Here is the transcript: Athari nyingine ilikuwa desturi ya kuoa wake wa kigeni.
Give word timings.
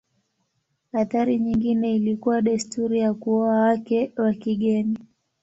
Athari 0.93 1.39
nyingine 1.39 1.95
ilikuwa 1.95 2.41
desturi 2.41 2.99
ya 2.99 3.13
kuoa 3.13 3.55
wake 3.59 4.13
wa 4.17 4.33
kigeni. 4.33 4.97